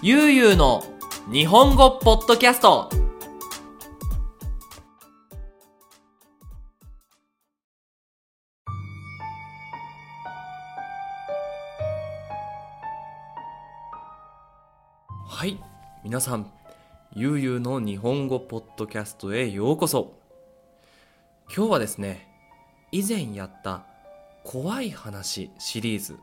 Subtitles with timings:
[0.00, 0.84] ゆうゆうの
[1.28, 2.88] 日本語ポッドキャスト。
[15.26, 15.58] はい。
[16.04, 16.48] 皆さん
[17.16, 20.16] ゆうゆうの日本語ポッドキャストへようこそ。
[21.52, 22.28] 今日はですね
[22.92, 23.82] 以前やった
[24.44, 26.20] 怖い話シリーズ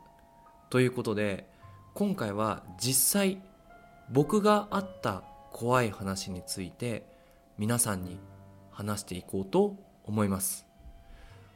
[0.70, 1.46] ということで
[1.92, 3.42] 今回は実際
[4.10, 7.06] 僕があった怖い話について
[7.58, 8.18] 皆さんに
[8.70, 10.66] 話していこうと思います。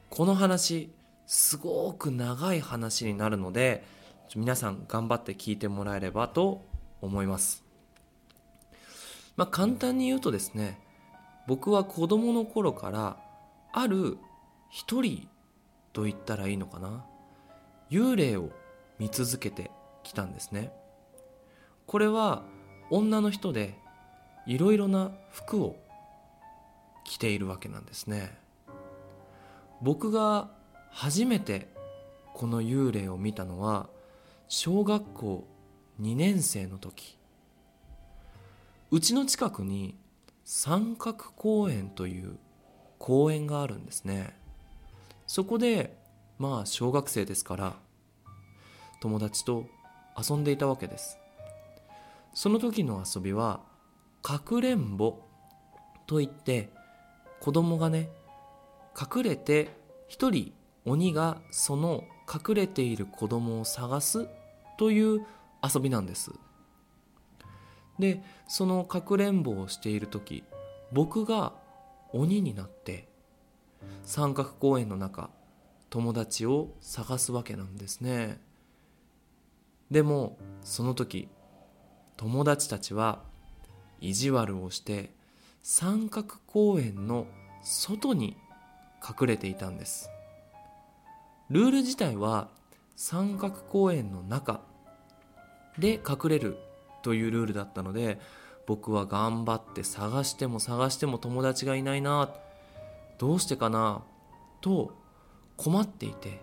[0.09, 0.91] この話
[1.27, 3.85] すごく長い話になるので
[4.35, 6.65] 皆さん頑張って聞いてもらえればと
[7.01, 7.65] 思います。
[9.37, 10.81] まあ簡単に言うとですね
[11.47, 13.17] 僕は子供の頃から
[13.73, 14.19] ある
[14.71, 15.29] 一人
[15.93, 17.05] と言ったらいいのかな
[17.91, 18.51] 幽霊を
[18.99, 19.71] 見続けて
[20.03, 20.73] きたんですね。
[21.91, 22.45] これは
[22.89, 23.75] 女の人で
[24.47, 25.75] いろいろな服を
[27.03, 28.31] 着ているわけなんですね。
[29.83, 30.51] 僕が
[30.93, 31.67] 初めて
[32.33, 33.89] この幽霊を見たのは
[34.47, 35.49] 小学校
[36.01, 37.19] 2年生の時。
[38.93, 39.97] うちの近くに
[40.45, 42.39] 三角公園という
[43.01, 44.37] 公園があるんですね。
[45.27, 45.99] そこで
[46.39, 47.75] まあ小学生ですから
[49.01, 49.67] 友達と
[50.17, 51.20] 遊んでいたわけです。
[52.33, 53.61] その時の遊びは
[54.23, 55.19] かくれんぼ
[56.07, 56.71] といって
[57.41, 58.11] 子供がね
[59.01, 59.71] 隠れて
[60.09, 60.53] 一人
[60.85, 64.29] 鬼がその隠れている子供を探す
[64.79, 65.27] という
[65.63, 66.33] 遊びなんです。
[67.99, 70.43] でそのかくれんぼをしている時
[70.91, 71.53] 僕が
[72.13, 73.09] 鬼になって
[74.05, 75.31] 三角公園の中
[75.91, 78.41] 友達を探すわけなんですね。
[79.91, 81.29] でもその時
[82.21, 83.21] 友達たちは
[83.99, 85.09] 意地悪をして
[85.63, 87.27] 三角公園の
[87.63, 88.37] 外に
[89.03, 90.11] 隠れていたんです。
[91.49, 92.49] ルール自体は
[92.95, 94.61] 三角公園の中
[95.79, 96.59] で隠れる
[97.01, 98.21] というルールだったので
[98.67, 102.35] 僕は頑張って探しても探しても友達がいないな
[103.17, 104.03] どうしてかな
[104.61, 104.93] と
[105.57, 106.43] 困っていて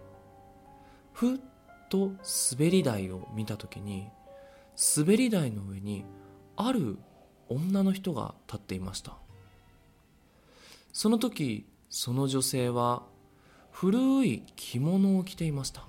[1.13, 1.37] ふっ
[1.89, 2.13] と
[2.51, 4.09] 滑り台を見た時に
[4.77, 6.05] 滑り台の上に
[6.55, 6.99] ある
[7.49, 9.17] 女の人が立っていました。
[10.93, 13.03] その時その女性は
[13.71, 15.83] 古い着物を着ていました。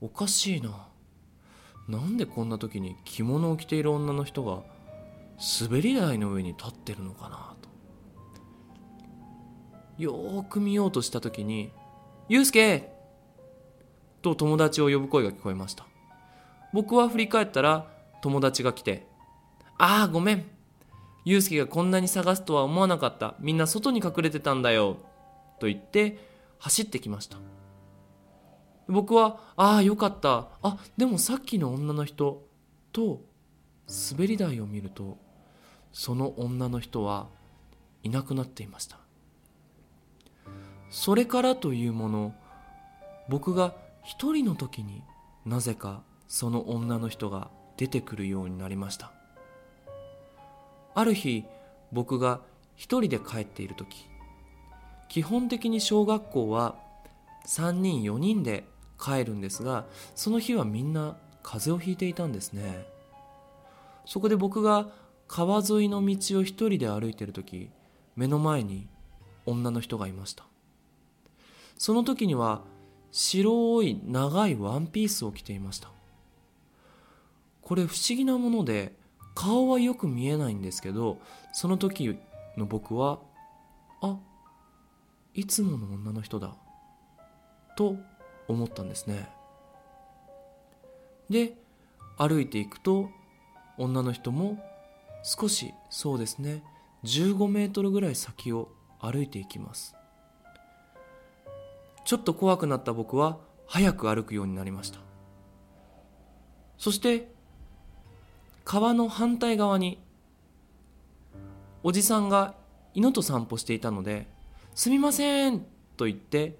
[0.00, 0.88] おかしいな。
[1.88, 4.62] なんでこんな時に着物を着ている女の人が
[5.60, 7.68] 滑り台の上に立ってるのかなと。
[10.02, 11.72] よーく見ようとした時に
[12.28, 12.92] 「ゆうすけ!」
[14.22, 15.86] と友達を呼ぶ声が聞こえました。
[16.72, 17.86] 僕は振り返ったら
[18.22, 19.06] 友達が来て
[19.78, 20.44] 「ああごめん。
[21.24, 23.36] ゆうすけがこんなに探すとは思わなかった。
[23.38, 24.96] みんな外に隠れてたんだよ」
[25.60, 26.18] と言って
[26.58, 27.36] 走ってきました。
[28.88, 30.48] 僕は「ああよかった。
[30.62, 32.46] あでもさっきの女の人」
[32.92, 33.22] と
[34.10, 35.18] 滑り台を見ると
[35.92, 37.28] その女の人は
[38.02, 38.98] いなくなっていました。
[40.90, 42.34] それからというもの
[43.28, 45.02] 僕が一人の時に
[45.46, 49.12] なぜかその女の人が出てくるようになりました。
[50.94, 51.44] ある日
[51.92, 52.40] 僕が
[52.74, 54.08] 一人で帰っている時
[55.10, 56.76] 基本的に小学校は
[57.46, 58.64] 3人4人で
[58.98, 59.84] 帰るんですが
[60.14, 62.86] その日はみんな風邪をひいていたんですね。
[64.06, 64.88] そこで僕が
[65.28, 67.68] 川沿いの道を一人で歩いている時
[68.16, 68.88] 目の前に
[69.44, 70.46] 女の人がいました。
[71.76, 72.62] その時には
[73.10, 75.90] 白い長いワンピースを着ていました。
[77.62, 78.94] これ不思議なもので
[79.34, 81.18] 顔はよく見えないんですけど
[81.52, 82.18] その時
[82.56, 83.20] の僕は
[84.02, 84.18] あ
[85.34, 86.54] いつもの女の人だ
[87.76, 87.96] と
[88.48, 89.30] 思ったんですね。
[91.30, 91.54] で
[92.18, 93.08] 歩いていくと
[93.78, 94.62] 女の人も
[95.22, 96.62] 少しそうですね
[97.04, 98.68] 15メートルぐらい先を
[99.00, 99.94] 歩いていきます。
[102.04, 104.98] ちょっと怖くなった僕は早く歩くようになりました。
[106.76, 107.31] そして
[108.64, 110.02] 川の反対側に
[111.82, 112.54] おじさんが
[112.94, 114.28] 犬と散歩していたので
[114.74, 115.66] 「すみません」
[115.96, 116.56] と言って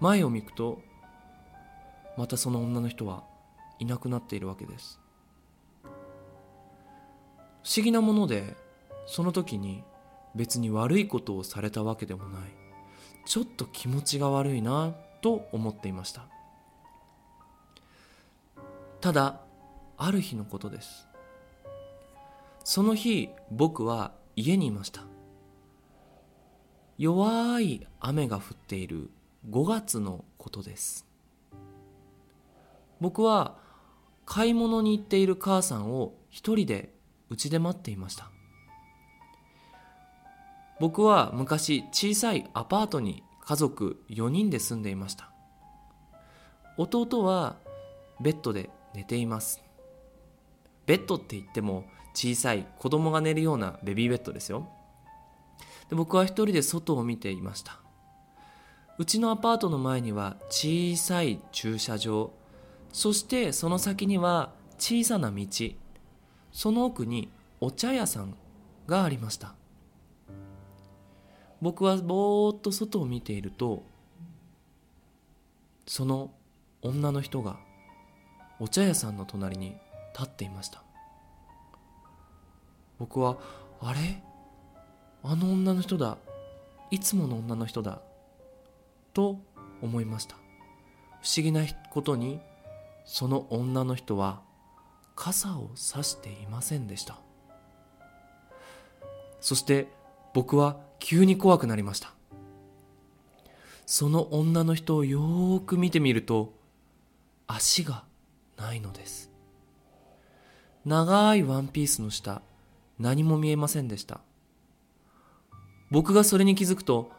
[0.00, 0.80] 前を見くと
[2.16, 3.24] またその女の人は
[3.78, 5.00] いなくなっているわけです。
[7.62, 8.56] 不思議なもので
[9.06, 9.84] その時に
[10.34, 12.42] 別に悪いことをされたわけでもない。
[13.26, 16.26] ちょっと気持ちが悪いなと思っていました。
[19.00, 19.40] ただ
[20.02, 21.06] ある日のことです。
[22.64, 25.02] その日僕は家にいました。
[26.96, 29.10] 弱い雨が降っている
[29.50, 31.06] 5月のことです。
[32.98, 33.58] 僕は
[34.24, 36.94] 買い物に行っている母さんを一人で
[37.28, 38.30] 家で待っていました。
[40.80, 45.30] 僕は昔小さいアパートに家族4人で住んでいました。
[46.78, 47.56] 弟は
[48.18, 49.62] ベッドで寝ています。
[50.90, 51.84] ベッドって言っても
[52.14, 54.68] 小さい子供が寝るようなベビーベッドですよ。
[55.88, 57.78] で僕は一人で外を見ていました。
[58.98, 62.32] うちのアパートの前には小さい駐車場。
[62.92, 65.46] そしてその先には小さな道。
[66.50, 68.34] その奥にお茶屋さん
[68.88, 69.54] がありました。
[71.62, 73.84] 僕はぼーっと外を見ていると
[75.86, 76.32] その
[76.82, 77.60] 女の人が
[78.58, 79.76] お茶屋さんの隣に
[80.16, 80.82] 立っていました。
[82.98, 83.38] 僕は
[83.80, 84.22] あれ？
[85.22, 86.18] あの女の人だ。
[86.90, 88.00] いつもの女の人だ。
[89.14, 89.38] と
[89.80, 90.36] 思いました。
[91.22, 92.40] 不思議なことに
[93.04, 94.40] その女の人は
[95.16, 97.18] 傘を差していませんでした。
[99.40, 99.88] そして
[100.34, 102.12] 僕は急に怖くなりました。
[103.86, 106.52] その女の人をよーく見てみると
[107.46, 108.04] 足が
[108.56, 109.29] ないのです。
[110.84, 112.42] 長いワンピースの下、
[112.98, 114.20] 何も見えませんでした。
[115.90, 117.10] 僕がそれに気づくと、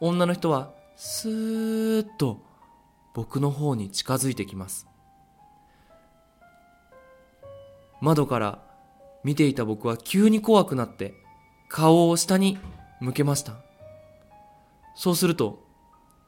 [0.00, 2.42] 女の人はスーッと
[3.14, 4.86] 僕の方に近づいてきます。
[8.00, 8.58] 窓から
[9.24, 11.14] 見ていた僕は急に怖くなって
[11.68, 12.58] 顔を下に
[13.00, 13.54] 向けました。
[14.94, 15.62] そうすると、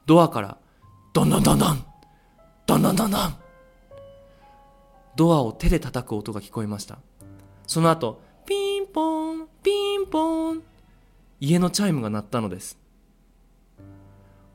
[0.05, 0.57] ドアから、
[1.13, 1.85] どんどんどんどん、
[2.65, 3.42] どんどんどんどん
[5.15, 6.99] ドアを手で叩く音が聞こえました。
[7.67, 10.63] その後ピンポンピンポン
[11.39, 12.77] 家のチャイムが鳴ったのです。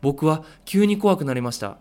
[0.00, 1.78] 僕は急に怖くなりました。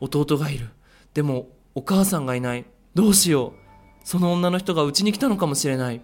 [0.00, 0.70] 弟がいる。
[1.14, 2.64] でもお母さんがいない。
[2.94, 3.52] どうしよう。
[4.04, 6.00] その女の人が家に来たのかもしれない。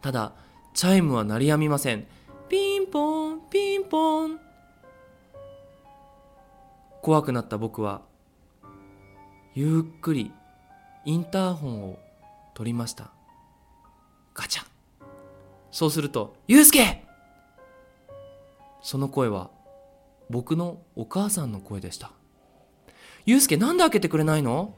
[0.00, 0.32] ただ
[0.74, 2.06] チャイムは鳴りやみません。
[2.48, 4.40] ピンポンピンポン。
[7.02, 8.02] 怖くなった僕は
[9.54, 10.32] ゆっくり
[11.04, 11.98] インターホンを
[12.54, 13.10] 取りました。
[14.34, 14.64] ガチャ
[15.70, 17.04] そうすると「ゆうすけ!」
[18.82, 19.50] その声は
[20.30, 22.12] 僕のお母さんの声でした
[23.26, 24.74] 「ゆうすけなんで開けてくれないの?」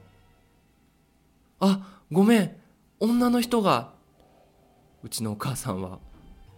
[1.61, 2.57] あごめん。
[2.99, 3.93] 女の人が。
[5.03, 5.99] うちのお母さんは。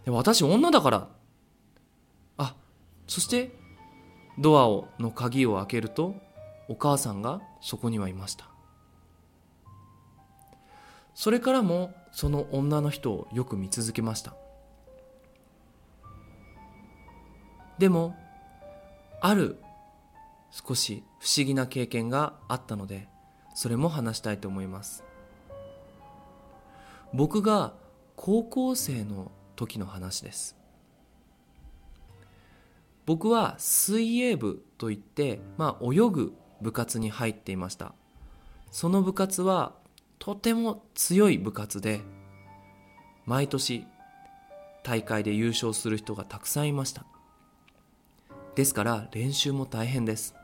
[0.05, 1.09] 私女だから。
[2.37, 2.55] あ
[3.07, 3.57] そして
[4.37, 6.15] ドアをの鍵を開けると
[6.67, 8.54] お母さんがそこにはいました。
[11.15, 14.35] それからもその女の人をよく見続けました。
[17.79, 18.15] でも
[19.21, 19.57] ある
[20.51, 23.09] 少し不思議な経験があったので
[23.53, 25.03] それも話したいと思います。
[27.13, 27.73] 僕が
[28.17, 30.57] 高校生の時の話です。
[33.05, 37.93] 僕は水泳部といって、まあ、泳ぐ部活に入っていました。
[38.71, 39.73] その部活は
[40.19, 42.01] とても強い部活で
[43.25, 43.85] 毎年
[44.83, 47.05] 大会で優勝する人がたくさんいました。
[48.55, 50.35] ですから練習も大変です。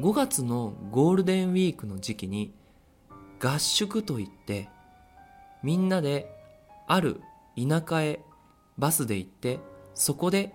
[0.00, 2.52] 5月のゴールデンウィークの時期に
[3.38, 4.68] 合宿といって
[5.62, 6.34] みんなで
[6.86, 7.20] ある
[7.56, 8.20] 田舎へ
[8.78, 9.60] バスで行って
[9.94, 10.54] そこで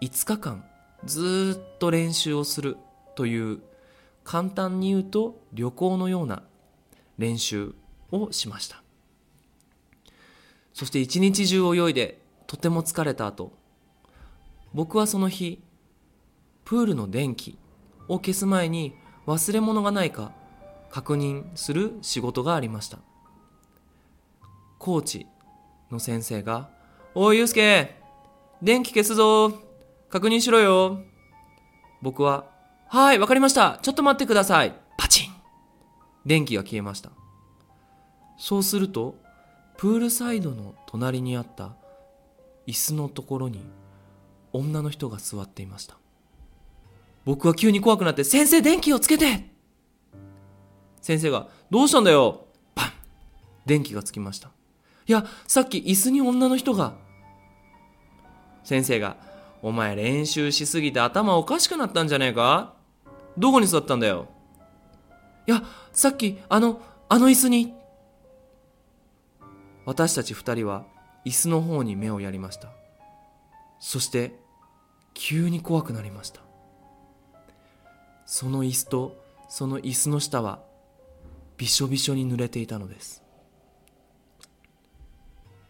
[0.00, 0.64] 5日間
[1.04, 2.76] ずっと練習をする
[3.16, 3.60] という
[4.22, 6.42] 簡単に言うと旅行のような
[7.18, 7.74] 練習
[8.10, 8.82] をしました。
[10.72, 13.52] そして一日中泳いでとても疲れた後
[14.72, 15.62] 僕はその日
[16.64, 17.56] プールの電気
[18.08, 18.94] を消す前に
[19.26, 20.32] 忘れ物がないか
[20.90, 22.98] 確認する仕事がありました。
[24.78, 25.26] コーチ
[25.90, 26.68] の先生が
[27.14, 27.96] 「おいユうスケ
[28.60, 29.52] 電気消すぞ
[30.10, 31.00] 確認しろよ」
[32.02, 32.46] 僕は
[32.88, 33.78] 「はいわかりました。
[33.80, 34.74] ちょっと待ってください」
[36.26, 37.10] 電気が消えました。
[38.36, 39.16] そうすると
[39.76, 41.74] プールサイドの隣にあった
[42.66, 43.62] 椅子のところに
[44.52, 45.96] 女の人が座っていました。
[47.24, 49.50] 僕は急に怖くなって「先生電気をつけて!」
[51.00, 52.92] 先生が「どうしたんだよ!」パン。
[53.66, 54.50] 電気がつきました。
[55.06, 56.94] いやさっき椅子に女の人が。
[58.62, 59.16] 先生が
[59.62, 62.74] 「お前練習しすぎて頭おかしくなったんじゃねえか。
[63.36, 64.28] どこに座ったんだよ。
[65.46, 67.74] いやさっきあのあの椅子に。
[69.86, 70.86] 私たち二人は
[71.26, 72.70] 椅子の方に目をやりました。
[73.78, 74.34] そして
[75.12, 76.40] 急に怖くなりました。
[78.26, 80.62] その椅子とその椅子の下は
[81.58, 83.22] びしょびしょに濡れていたのです。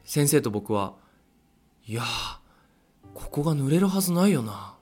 [0.05, 0.95] 先生と僕は
[1.87, 2.03] いや
[3.15, 4.74] ここが濡れるはずないよな。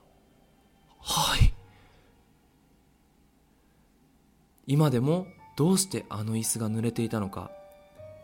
[4.65, 7.51] 今でもどうしてあの椅子が濡れていたのか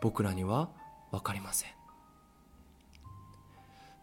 [0.00, 0.68] 僕らには
[1.10, 1.70] 分かりません。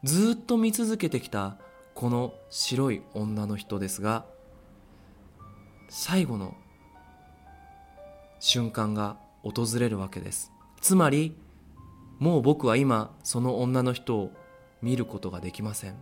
[0.04, 1.58] ずっと見続けてきた
[1.96, 4.26] この白い女の人ですが
[5.90, 6.56] 最後の
[8.40, 10.52] 瞬間が訪れるわけです。
[10.80, 11.36] つまり
[12.20, 14.32] もう僕は今その女の人を
[14.82, 15.96] 見ることができません。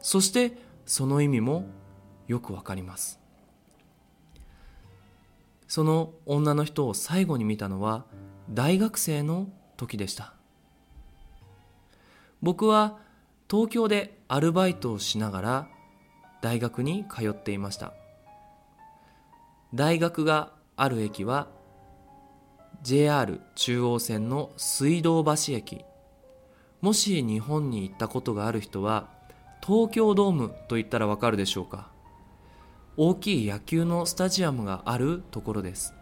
[0.00, 0.56] そして
[0.86, 1.66] その意味も
[2.28, 3.20] よくわかります。
[5.68, 8.04] その女の人を最後に見たのは
[8.50, 10.34] 大学生の時でした。
[12.42, 12.98] 僕は
[13.50, 15.68] 東京でアルバイトをしながら
[16.42, 17.92] 大学に通っていました。
[19.74, 21.48] 大学がある駅は
[22.82, 25.84] JR 中央線の水道橋駅。
[26.80, 29.08] もし日本に行ったことがある人は
[29.66, 31.90] 東京ドームと言ったらわかるでしょうか。
[32.98, 35.94] 大きい野球のスタジアムがあるところです。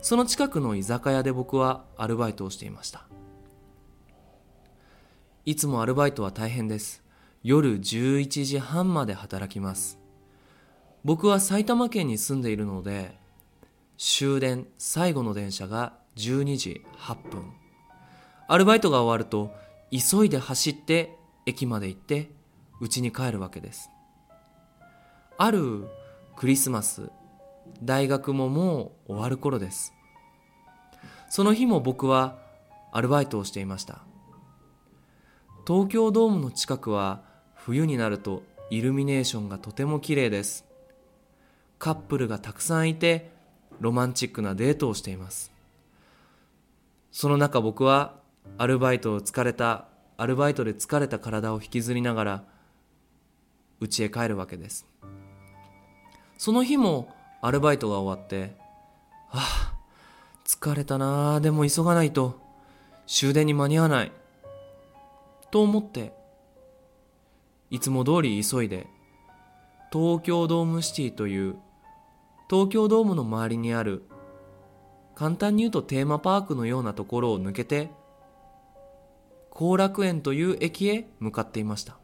[0.00, 3.06] その近くの居酒屋で僕はアルバイトをしていました。
[5.44, 7.02] いつもアルバイトは大変です。
[7.42, 9.98] 夜11時半まで働きます。
[11.04, 13.18] 僕は埼玉県に住んでいるので
[13.98, 17.52] 終電最後の電車が12時8分。
[18.48, 19.52] アルバイトが終わると
[19.90, 22.30] 急いで走って駅まで行って
[22.80, 23.90] 家に帰るわけです。
[25.38, 25.88] ある
[26.36, 27.10] クリスマス
[27.82, 29.92] 大学ももう終わる頃です。
[31.28, 32.38] その日も僕は
[32.92, 34.00] アルバイトをしていました。
[35.66, 37.22] 東京ドームの近くは
[37.54, 40.64] 冬になるとイルミネーションがとても綺麗です。
[41.78, 43.30] カップルがたくさんいて
[43.80, 45.52] ロマンチックなデートをしています。
[47.10, 48.14] その中僕は
[48.58, 49.86] アルバイトを疲れた
[50.16, 52.44] アルバイトで疲れた体を引きずりながら
[53.82, 54.86] 家へ帰るわけです。
[56.38, 58.56] その日もアルバイトが終わって
[59.30, 59.74] ああ
[60.44, 62.40] 疲れたなでも急がないと
[63.06, 64.12] 終電に間に合わない
[65.52, 66.12] と思って
[67.70, 68.86] いつも通り急いで
[69.92, 71.56] 東京ドームシティという
[72.50, 74.02] 東京ドームの周りにある
[75.14, 77.90] 簡単に言うとテーマパークのようなところを抜けて
[79.50, 82.01] 後楽園という駅へ向かっていました。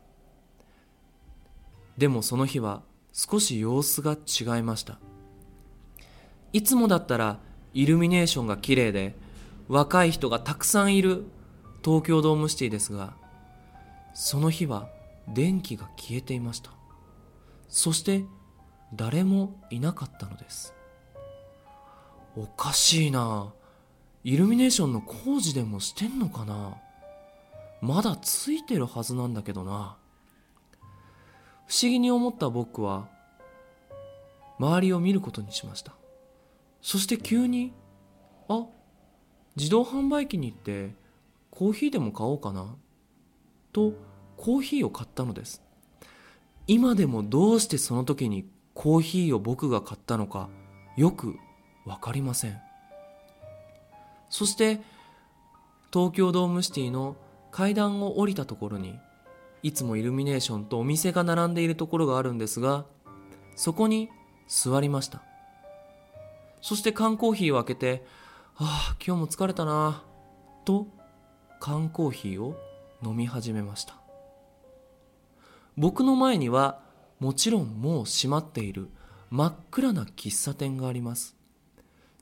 [1.99, 5.01] でもその日は少し様子が違いました。
[6.53, 7.41] いつもだったら
[7.75, 9.17] イルミネーションが綺麗で
[9.67, 11.25] 若い人がたくさんいる
[11.85, 13.13] 東京ドームシティですが
[14.15, 14.89] その日は
[15.27, 16.71] 電気が消えていました。
[17.69, 18.25] そして
[18.95, 20.75] 誰もいなかったのです。
[22.37, 23.53] おかしいな。
[24.23, 26.77] イルミネーションの工事でもしてんのかな。
[27.81, 29.97] まだついてるはずなんだけどな。
[31.69, 33.09] 不思議に思った僕は
[34.59, 35.93] 周りを見ることにしました。
[36.81, 37.75] そして急に
[38.49, 38.65] あ
[39.55, 40.95] 自動販売機に行って
[41.51, 42.75] コーヒーでも買おうかな
[43.73, 43.93] と
[44.39, 45.63] コーヒーを買ったのです。
[46.67, 50.49] 今でもどうしてその時にコーヒーを僕が買ったのか
[50.97, 51.37] よく
[51.85, 52.59] 分かりません。
[54.31, 54.81] そして
[55.93, 57.17] 東京ドームシティの
[57.51, 58.99] 階段を降りたところに
[59.63, 62.85] いつもイルミネーションとお店が並んでいるところがあるんですが
[63.57, 64.09] そこに
[64.47, 65.23] 座りました。
[66.61, 68.05] そして缶コーヒーを開けて
[68.57, 70.03] 「ああ今日も疲れたな」
[70.65, 70.87] と
[71.61, 72.57] 缶コーヒーを
[73.05, 73.95] 飲み始めました。
[75.77, 76.81] 僕の前には
[77.21, 78.89] もちろんもう閉まっている
[79.31, 81.37] 真っ暗な喫茶店があります。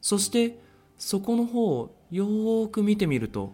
[0.00, 0.58] そして
[0.98, 3.52] そこの方をよーく見てみると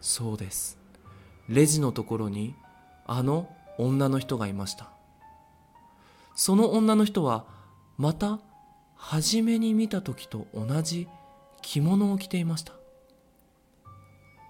[0.00, 0.81] そうです。
[1.48, 2.54] レジのところに
[3.06, 4.90] あの女の人がいました。
[6.34, 7.44] その女の人は
[7.98, 8.40] また
[8.96, 11.08] 初めに見た時と同じ
[11.60, 12.72] 着物を着ていました。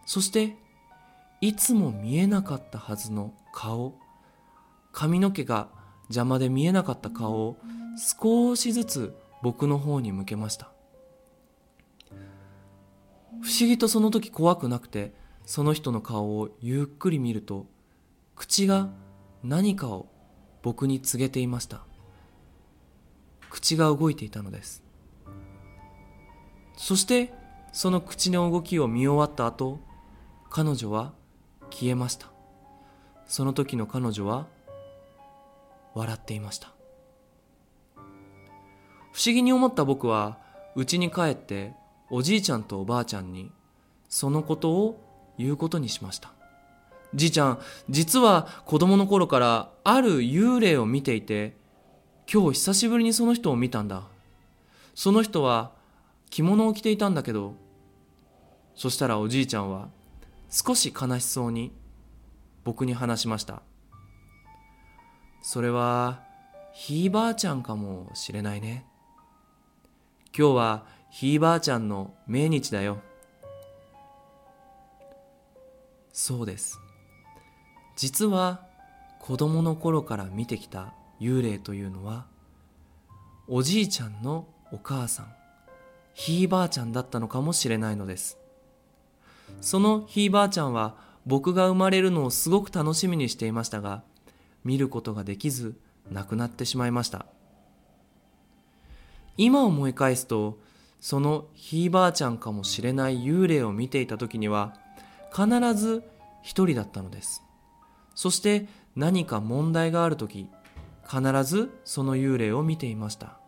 [0.06, 0.56] そして
[1.40, 3.98] いつも見えなかったはずの顔
[4.92, 5.68] 髪の毛が
[6.04, 7.56] 邪魔で見えなかった顔を
[8.20, 10.70] 少しずつ僕の方に向けました。
[13.42, 17.66] 不思議とその時怖くなくてその人の顔をゆっくり見ると
[18.36, 18.88] 口が
[19.42, 20.06] 何かを
[20.62, 21.82] 僕に告げていました。
[23.50, 24.82] 口が動いていたのです。
[26.76, 27.32] そして
[27.72, 29.80] その口の動きを見終わった後
[30.50, 31.12] 彼女は
[31.70, 32.28] 消えました。
[33.26, 34.46] その時の彼女は
[35.94, 36.72] 笑っていました。
[39.12, 40.38] 不思議に思った僕は
[40.74, 41.74] 家に帰って
[42.10, 43.52] おじいちゃんとおばあちゃんに
[44.08, 46.32] そのことを言うことにしました。
[47.14, 47.58] じいちゃん
[47.90, 51.56] 実は子供の頃からある幽霊を見ていて
[52.32, 54.04] 今日久しぶりにその人を見たんだ。
[54.94, 55.72] その人は
[56.30, 57.54] 着物を着ていたんだけど
[58.74, 59.88] そしたらおじいちゃんは
[60.50, 61.72] 少し悲しそうに
[62.64, 63.62] 僕に話しました。
[65.42, 66.22] それは
[66.72, 68.86] ひいばあちゃんかもしれないね。
[70.36, 73.02] 今日はひいばあちゃんの命日だよ。
[76.12, 76.78] そうです。
[77.96, 78.66] 実は
[79.20, 82.26] 子供の頃から見てきた幽霊というのは
[83.48, 85.32] おじいちゃんのお母さん
[86.14, 88.38] ひいばあちゃんだったのかもしれないのです。
[89.60, 94.02] そのひいばあちゃんは僕が生まれるのをすごく楽しみにしていましたが
[94.64, 95.76] 見ることができず
[96.10, 97.26] 亡くなってしまいました。
[99.36, 100.58] 今思い返すと
[101.00, 104.74] そのひいばあちゃんかもしれない幽霊を見ていた時には
[105.34, 106.02] 必ず
[106.42, 107.42] 一人だったのです。
[108.14, 110.48] そして何か問題がある時
[111.08, 113.38] 必ずその幽霊を見ていました。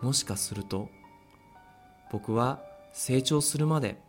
[0.00, 0.88] もしかすると
[2.12, 2.62] 僕は
[2.92, 4.00] 成長するまで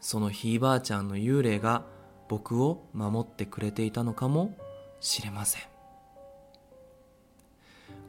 [0.00, 1.84] そのひいばあちゃんの幽霊が
[2.28, 4.56] 僕を守ってくれていたのかも
[5.00, 5.62] しれません。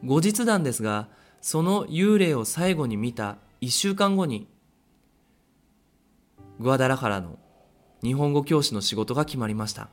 [0.04, 1.08] 後日談ですが
[1.40, 4.48] その幽霊を最後に見た1週間後に
[6.60, 7.38] グアダラハラの
[8.02, 9.88] 日本語教師の仕事が決まりました。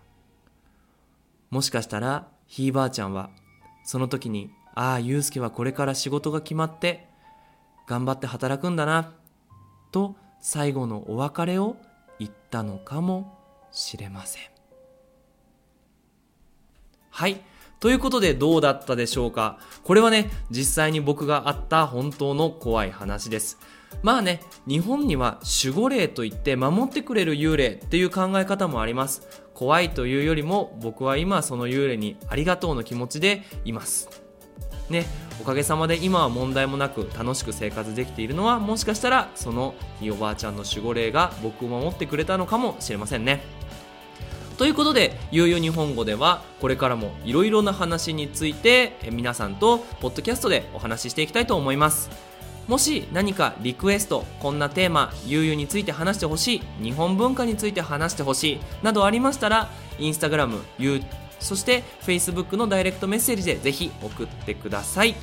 [1.50, 3.30] もしかしたらひいばあちゃんは
[3.84, 7.08] その時にああゆうすけはこれから仕事が決まって
[7.88, 9.14] 頑張って働くんだな
[9.92, 11.78] と最後のお別れを
[12.20, 13.38] 言ったのかも
[13.72, 14.44] しれません。
[17.10, 17.42] はい。
[17.82, 19.58] ということでどうだったでしょうか？
[19.84, 23.58] これはね実際に僕があった本当の怖い話です。
[24.04, 29.28] まあね日本には守護霊といって守ってくれる幽霊っていう考え方もあります。
[29.54, 34.10] 怖いというよりも僕は今その幽霊にありがとうの気持ちでいます。
[34.92, 35.08] ね
[35.42, 43.42] おかげさまで今は問題もなく楽しく生活できているのはもしかしたらそのひいおばあちゃんの守護霊が僕を守ってくれたのかもしれませんね。
[44.62, 52.12] ということで、ゆうゆう日本語では、これからもいろいろな話について、皆さんとポッドキャストでお話ししていきたいと思います。
[52.68, 61.02] もし何かリクエスト、こんなテーマ、ゆうゆうについて話してほしい、日本文化について話してほしい、などありましたら、インスタグラム、ゆう、
[61.40, 65.16] そして Facebook のダイレクトメッセージでぜひ送ってください。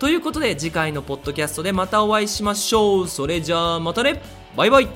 [0.00, 3.08] ということで次回のポッドキャストでまたお会いしましょう。
[3.08, 4.20] それじゃあまたね
[4.56, 4.88] バイバイ